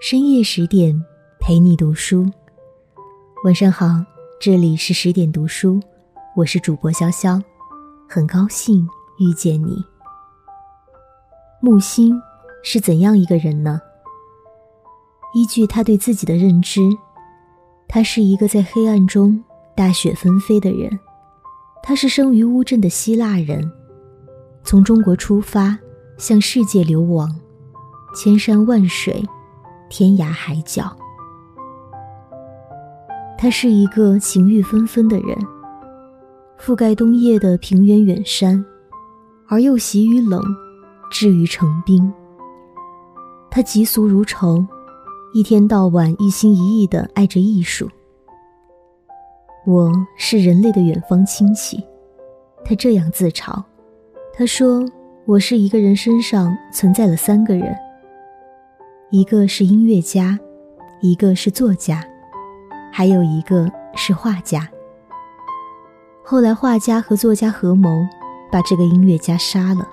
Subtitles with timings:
[0.00, 1.00] 深夜十点，
[1.40, 2.26] 陪你读书。
[3.44, 3.86] 晚上好，
[4.40, 5.80] 这里是十点读书，
[6.36, 7.42] 我是主播潇潇，
[8.08, 9.82] 很高兴遇见你。
[11.60, 12.14] 木心
[12.62, 13.80] 是怎样一个人呢？
[15.34, 16.80] 依据他对自己的认知，
[17.88, 19.42] 他是一个在黑暗中
[19.74, 20.98] 大雪纷飞的人。
[21.82, 23.70] 他是生于乌镇的希腊人，
[24.64, 25.78] 从中国出发，
[26.18, 27.28] 向世界流亡，
[28.14, 29.24] 千山万水，
[29.88, 30.94] 天涯海角。
[33.38, 35.36] 他是一个情欲纷纷的人，
[36.58, 38.64] 覆盖冬夜的平原远山，
[39.46, 40.42] 而又习于冷，
[41.10, 42.12] 至于成冰。
[43.50, 44.64] 他疾俗如仇，
[45.34, 47.88] 一天到晚一心一意的爱着艺术。
[49.66, 51.82] 我是人类的远方亲戚，
[52.64, 53.62] 他这样自嘲。
[54.32, 54.84] 他说
[55.26, 57.74] ：“我是一个人身上存在了三个人，
[59.10, 60.36] 一个是音乐家，
[61.00, 62.02] 一个是作家，
[62.92, 64.68] 还有一个是画家。”
[66.24, 67.88] 后来，画家和作家合谋，
[68.50, 69.88] 把这个音乐家杀了。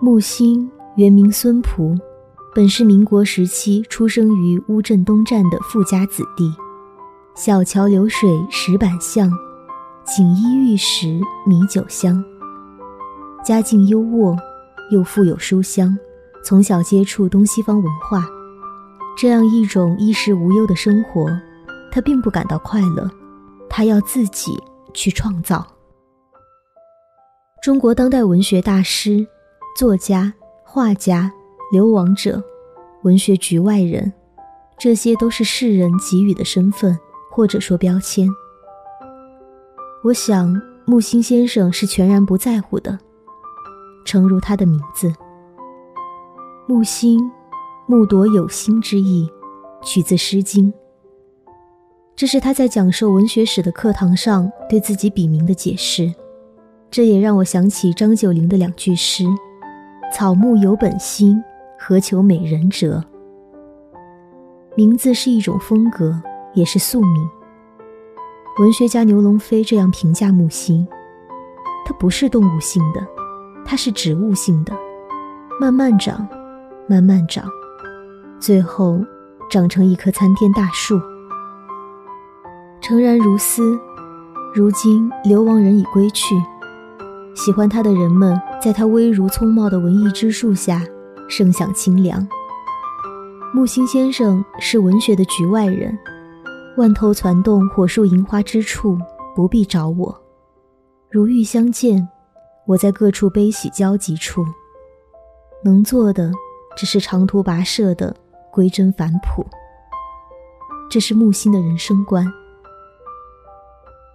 [0.00, 1.96] 木心原名孙璞，
[2.52, 6.52] 本是民国时期出生于乌镇东站的富家子弟。
[7.36, 9.30] 小桥流水石板巷，
[10.04, 12.22] 锦衣玉食米酒香。
[13.44, 14.36] 家境优渥，
[14.90, 15.96] 又富有书香，
[16.44, 18.26] 从小接触东西方文化，
[19.16, 21.28] 这样一种衣食无忧的生活，
[21.90, 23.10] 他并不感到快乐。
[23.68, 24.52] 他要自己
[24.92, 25.66] 去创造。
[27.62, 29.26] 中国当代文学大师、
[29.76, 30.32] 作家、
[30.64, 31.32] 画家、
[31.72, 32.42] 流亡者、
[33.02, 34.12] 文学局外人，
[34.78, 36.98] 这些都是世人给予的身份。
[37.34, 38.28] 或者说标签，
[40.04, 40.54] 我想
[40.84, 42.98] 木心先生是全然不在乎的。
[44.04, 45.10] 诚如他的名字，
[46.66, 47.30] 木心，
[47.86, 49.28] 木朵有心之意，
[49.82, 50.72] 取自《诗经》。
[52.16, 56.12] 这是他在讲授文学史的课堂上对自己笔名的解释。
[56.90, 59.24] 这也让我想起张九龄的两句诗
[60.12, 61.42] ：“草木有本心，
[61.78, 63.02] 何求美人折。”
[64.76, 66.20] 名字是一种风格。
[66.54, 67.30] 也是宿命。
[68.58, 70.86] 文学家牛龙飞这样评价木心：
[71.86, 73.00] 它不是动物性的，
[73.64, 74.76] 它是植物性的，
[75.58, 76.28] 慢慢长，
[76.92, 77.48] 慢慢长，
[78.38, 79.02] 最后
[79.50, 81.00] 长成一棵参天大树。
[82.82, 83.80] 诚然如斯，
[84.54, 86.34] 如今流亡人已归去，
[87.34, 90.82] 喜欢他的人们在他微如葱茂的文艺之树下，
[91.30, 92.28] 盛享清凉。
[93.54, 95.98] 木心先生是文学的局外人。
[96.76, 98.98] 万头攒动，火树银花之处，
[99.34, 100.14] 不必找我。
[101.10, 102.06] 如遇相见，
[102.66, 104.44] 我在各处悲喜交集处，
[105.64, 106.30] 能做的
[106.76, 108.14] 只是长途跋涉的
[108.50, 109.46] 归真返璞。
[110.90, 112.26] 这是木心的人生观。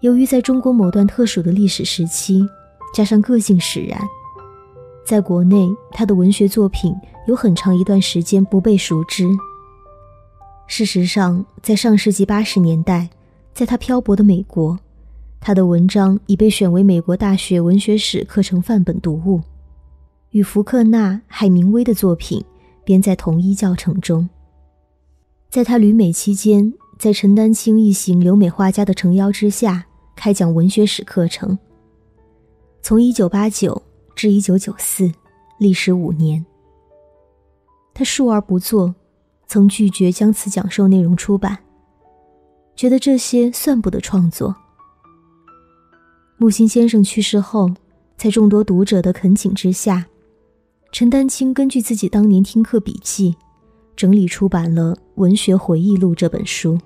[0.00, 2.44] 由于在中国某段特殊的历史时期，
[2.94, 4.00] 加上个性使然，
[5.04, 6.94] 在国内他的文学作品
[7.26, 9.28] 有很长一段时间不被熟知。
[10.66, 13.10] 事实上，在上世纪八十年代，
[13.52, 14.78] 在他漂泊的美国，
[15.40, 19.40] 他的文章已被选为美国大学文学史课程范本读物，
[20.32, 22.44] 与福克纳、海明威的作品
[22.84, 24.28] 编在同一教程中。
[25.48, 31.58] 在他旅美期间，在陈丹青一行留美画家的诚邀之下，开讲文学史课程。
[32.82, 33.82] 从一九八九
[34.14, 35.10] 至一九九四，
[35.58, 36.44] 历时五年。
[37.94, 38.94] 他述而不作。
[39.48, 41.58] 曾拒绝将此讲授内容出版，
[42.74, 44.56] 觉得这些算不得创作。
[46.38, 47.70] 木心先生去世后，
[48.16, 50.06] 在众多读者的恳请之下，
[50.92, 53.34] 陈丹青根据自己当年听课笔记，
[53.96, 56.78] 整理出版了《文学回忆录》这本书。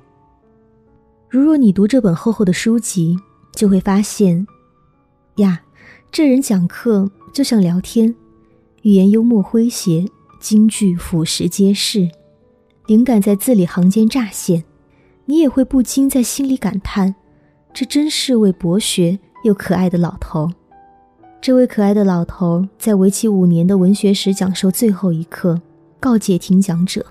[1.28, 3.18] 如若你读这本厚厚的书籍，
[3.52, 4.46] 就会发现，
[5.38, 5.60] 呀，
[6.12, 8.14] 这人讲课就像聊天，
[8.82, 10.06] 语言幽默诙谐，
[10.38, 12.08] 金句俯拾皆是。
[12.86, 14.62] 灵感在字里行间乍现，
[15.24, 17.16] 你也会不禁在心里感叹：
[17.74, 20.48] 这真是位博学又可爱的老头。
[21.40, 25.60] 这位可爱的老头在为期五年的文学史讲授最后一课，
[26.00, 27.04] 告诫听讲者：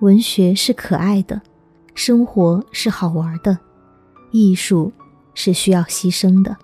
[0.00, 1.40] 文学是可爱的，
[1.94, 3.56] 生活是好玩的，
[4.30, 4.92] 艺术
[5.32, 6.54] 是需要牺牲的。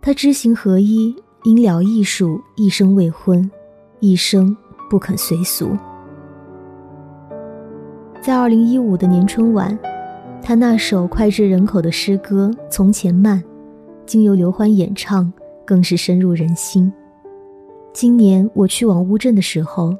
[0.00, 3.50] 他知行合一，因了艺术，一生未婚，
[3.98, 4.56] 一生
[4.88, 5.76] 不肯随俗。
[8.22, 9.76] 在二零一五的年春晚，
[10.40, 13.42] 他那首脍炙人口的诗歌《从前慢》，
[14.06, 15.30] 经由刘欢演唱，
[15.64, 16.90] 更是深入人心。
[17.92, 19.94] 今年我去往乌镇的时候，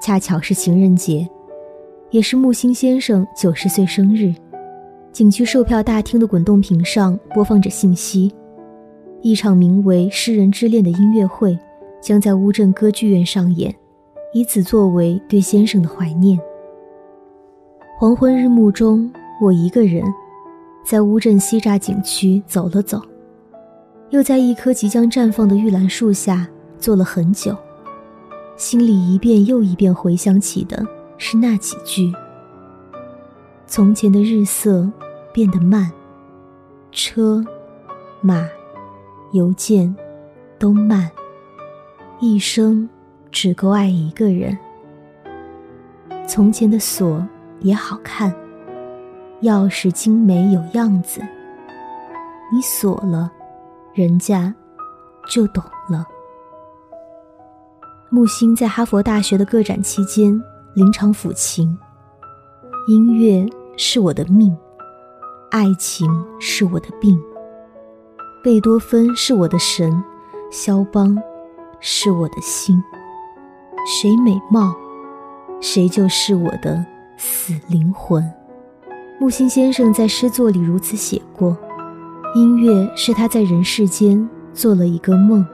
[0.00, 1.26] 恰巧是情人节，
[2.10, 4.34] 也是木心先生九十岁生日。
[5.12, 8.34] 景区售票大厅的滚动屏上播放着信息：
[9.20, 11.56] 一场名为《诗人之恋》的音乐会
[12.00, 13.72] 将在乌镇歌剧院上演，
[14.32, 16.36] 以此作为对先生的怀念。
[17.98, 19.08] 黄昏日暮中，
[19.40, 20.02] 我一个人
[20.84, 23.00] 在乌镇西栅景区走了走，
[24.12, 26.48] 又在一棵即将绽放的玉兰树下
[26.78, 27.56] 坐了很久，
[28.56, 30.86] 心里一遍又一遍回想起的
[31.18, 32.12] 是那几句：
[33.66, 34.90] 从前的日色。
[35.34, 35.90] 变得慢，
[36.90, 37.42] 车、
[38.20, 38.46] 马、
[39.32, 39.96] 邮件
[40.58, 41.10] 都慢，
[42.20, 42.86] 一生
[43.30, 44.54] 只够爱一个人。
[46.28, 47.26] 从前的锁
[47.60, 48.30] 也好看，
[49.40, 51.22] 钥匙精美有样子。
[52.52, 53.32] 你锁了，
[53.94, 54.54] 人家
[55.28, 56.06] 就懂了。
[58.10, 60.42] 木星在哈佛大学的个展期间，
[60.74, 61.78] 临场抚琴。
[62.88, 63.46] 音乐
[63.76, 64.56] 是我的命。
[65.50, 66.08] 爱情
[66.40, 67.20] 是我的病，
[68.42, 70.02] 贝多芬是我的神，
[70.50, 71.16] 肖邦
[71.78, 72.82] 是我的心。
[73.86, 74.74] 谁美貌，
[75.60, 76.84] 谁就是我的
[77.18, 78.24] 死灵魂。
[79.20, 81.54] 木心先生在诗作里如此写过：
[82.34, 85.44] 音乐是他在人世间做了一个梦。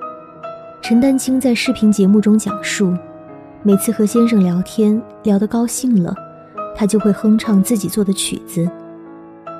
[0.81, 2.95] 陈丹青在视频节目中讲述，
[3.65, 6.15] 每次和先生聊天聊得高兴了，
[6.77, 8.71] 他就会哼唱自己做的曲子。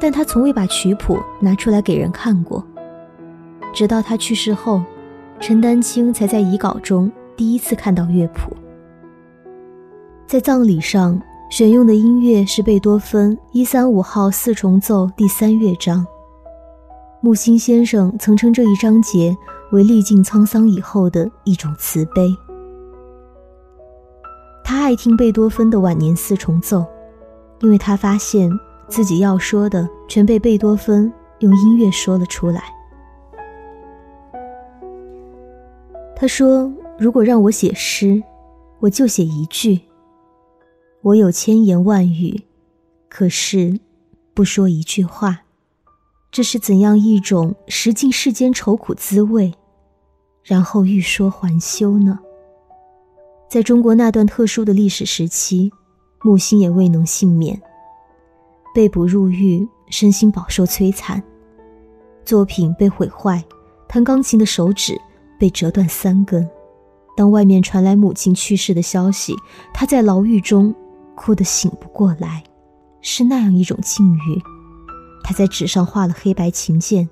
[0.01, 2.65] 但他从未把曲谱拿出来给人看过，
[3.75, 4.81] 直到他去世后，
[5.41, 8.57] 陈丹青才在遗稿中第一次看到乐谱。
[10.25, 11.21] 在葬礼上
[11.51, 16.07] 选用的音乐是贝多芬一三五号四重奏第三乐章。
[17.21, 19.37] 木心先生曾称这一章节
[19.73, 22.35] 为历尽沧桑以后的一种慈悲。
[24.65, 26.87] 他爱听贝多芬的晚年四重奏，
[27.61, 28.51] 因为他发现。
[28.89, 32.65] 自己要说的全被贝多芬用音乐说了出来。
[36.17, 38.23] 他说：“如果让我写诗，
[38.81, 39.79] 我就写一句。
[41.03, 42.45] 我有千言万语，
[43.11, 43.79] 可是
[44.33, 45.43] 不说一句话。
[46.31, 49.53] 这是怎样一种食尽世间愁苦滋味，
[50.43, 52.19] 然后欲说还休呢？”
[53.49, 55.73] 在中国那段特殊的历史时期，
[56.23, 57.59] 木心也未能幸免。
[58.75, 61.21] 被捕入狱，身心饱受摧残，
[62.25, 63.43] 作品被毁坏，
[63.89, 65.01] 弹钢琴的手指
[65.39, 66.49] 被折断三根。
[67.17, 69.35] 当外面传来母亲去世的消息，
[69.73, 70.73] 他在牢狱中
[71.17, 72.45] 哭得醒不过来，
[73.01, 74.43] 是那样一种境遇。
[75.29, 77.07] 他在纸上画了黑白琴键，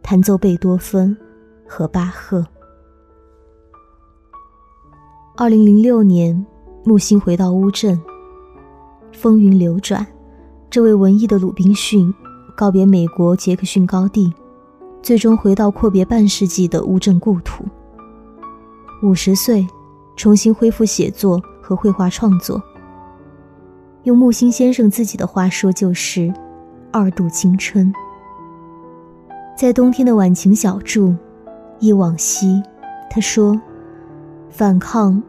[0.00, 1.14] 弹奏贝多芬
[1.68, 2.42] 和巴赫。
[5.36, 6.46] 二零零六年，
[6.84, 8.00] 木星回到乌镇，
[9.12, 10.06] 风云流转。
[10.70, 12.10] 这位文艺的鲁滨逊
[12.56, 14.32] 告别美国杰克逊高地，
[15.02, 17.66] 最终回到阔别半世纪的乌镇故土。
[19.02, 19.68] 五十岁，
[20.16, 22.62] 重新恢复写作和绘画创作。
[24.04, 26.32] 用木心先生自己的话说，就是
[26.92, 27.92] 二度青春。
[29.56, 31.14] 在冬天的晚晴小筑，
[31.78, 32.62] 忆往昔，
[33.10, 33.60] 他说
[34.48, 35.22] ：“反抗，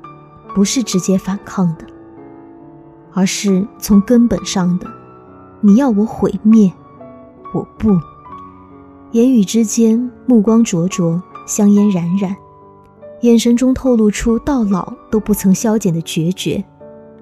[0.55, 1.85] 不是直接反抗的，
[3.13, 4.87] 而是从根本上的。”
[5.63, 6.71] 你要我毁灭，
[7.53, 7.89] 我不。
[9.11, 12.35] 言语之间，目光灼灼，香烟冉冉，
[13.21, 16.63] 眼神中透露出到老都不曾消减的决绝，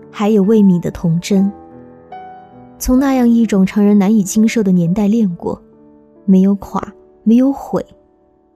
[0.10, 1.52] 还有未泯的童真。
[2.80, 5.62] 从那样一种常人难以经受的年代练过，
[6.26, 6.82] 没有垮，
[7.24, 7.86] 没有毁，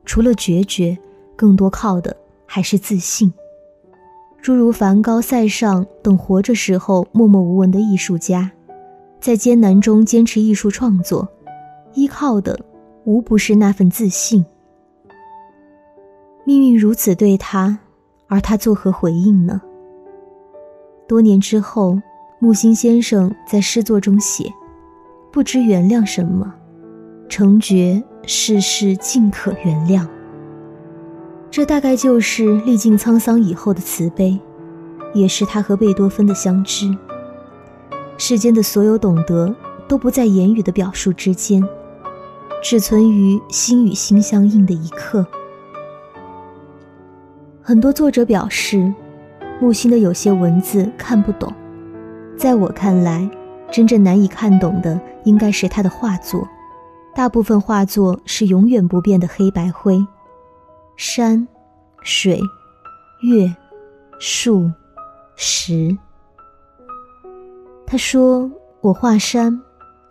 [0.05, 0.97] 除了决绝，
[1.35, 2.15] 更多靠的
[2.45, 3.31] 还是自信。
[4.41, 8.49] 诸如梵高、塞尚等活着时候默默无闻的艺术家。
[9.19, 11.25] 在艰难中坚持艺术创作，
[11.93, 12.59] 依靠的
[13.05, 14.45] 无不是那份自信。
[16.45, 17.79] 命运如此对他，
[18.27, 19.61] 而他作何回应呢？
[21.07, 21.97] 多年之后，
[22.43, 24.51] 木心先生在诗作中写
[25.31, 26.53] ：“不知原谅什么，
[27.29, 30.05] 成觉世事尽可原谅。”
[31.49, 34.37] 这大概就是历尽沧桑以后的慈悲，
[35.13, 36.93] 也是他和贝多芬的相知。
[38.17, 39.55] 世间的所有懂得，
[39.87, 41.65] 都不在言语的表述之间，
[42.61, 45.25] 只存于心与心相应的一刻。
[47.61, 48.93] 很多作者表示，
[49.61, 51.49] 木心的有些文字看不懂。
[52.37, 53.29] 在我看来，
[53.71, 56.47] 真正难以看懂的应该是他的画作。
[57.15, 60.05] 大部分画作是永远不变的黑白灰，
[60.97, 61.47] 山、
[62.01, 62.39] 水、
[63.21, 63.55] 月、
[64.19, 64.69] 树、
[65.35, 65.95] 石。
[67.85, 68.49] 他说
[68.81, 69.61] ：“我画山，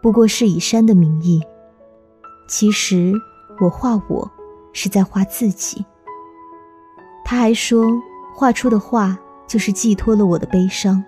[0.01, 1.43] 不过是以山的名义。
[2.47, 3.13] 其实
[3.61, 4.31] 我画我，
[4.73, 5.85] 是在画自己。”
[7.27, 7.85] 他还说
[8.33, 11.03] ：“画出的画，就是寄托了我的悲伤。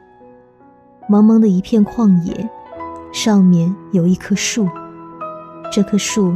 [1.09, 2.49] 茫茫的一片旷野，
[3.13, 4.69] 上面有一棵树，
[5.71, 6.35] 这棵树，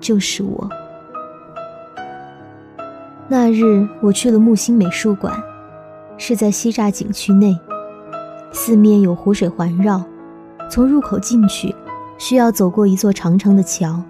[0.00, 0.68] 就是我。”
[3.28, 5.34] 那日我去了木星美术馆，
[6.16, 7.58] 是在西栅景区内，
[8.52, 10.00] 四面有湖水环绕，
[10.70, 11.74] 从入口进去，
[12.18, 14.00] 需要走过一座长长的桥。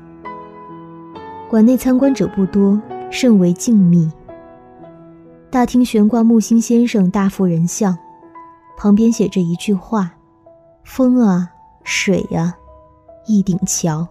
[1.48, 2.78] 馆内参观者不多，
[3.10, 4.10] 甚为静谧。
[5.48, 7.96] 大厅悬挂木星先生大幅人像，
[8.76, 10.12] 旁边写着一句话
[10.84, 11.50] ：“风啊，
[11.84, 12.54] 水啊，
[13.26, 14.06] 一顶桥。”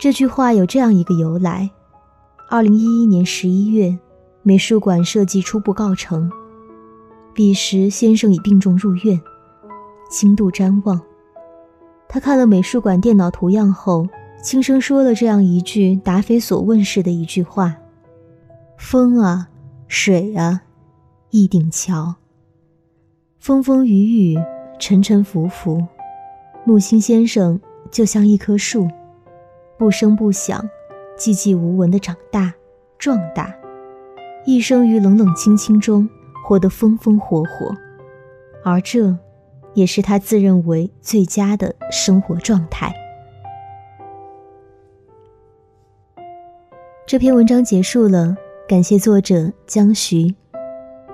[0.00, 1.68] 这句话有这样一个由来。
[2.48, 3.98] 二零一一年十一月，
[4.42, 6.30] 美术馆设计初步告成。
[7.34, 9.20] 彼时先生已病重入院，
[10.10, 11.00] 轻度瞻望。
[12.08, 14.06] 他看了美术馆电脑图样后，
[14.42, 17.76] 轻声说了这样一句答非所问式的一句话
[18.78, 19.48] ：“风啊，
[19.88, 20.62] 水啊，
[21.30, 22.14] 一顶桥。
[23.38, 24.38] 风风雨雨，
[24.78, 25.86] 沉沉浮浮，
[26.64, 28.88] 木心先生就像一棵树，
[29.76, 30.68] 不声不响。”
[31.18, 32.54] 寂寂无闻的长大、
[32.96, 33.52] 壮大，
[34.46, 36.08] 一生于冷冷清清中
[36.44, 37.74] 活得风风火火，
[38.62, 39.18] 而这，
[39.74, 42.94] 也是他自认为最佳的生活状态。
[47.04, 48.36] 这篇文章结束了，
[48.68, 50.32] 感谢作者江徐。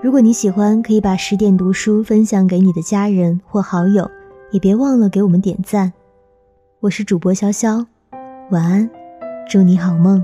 [0.05, 4.07] 如果你喜欢，可以把十点读书分享给你的家人或好友，
[4.51, 5.91] 也别忘了给我们点赞。
[6.81, 7.87] 我是主播潇潇，
[8.51, 8.91] 晚安。
[9.49, 10.23] 祝你好梦。